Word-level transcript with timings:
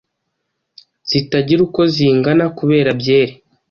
zitagira 1.09 1.61
uko 1.67 1.81
zingana 1.93 2.45
kubera 2.57 2.89
byeri 2.99 3.33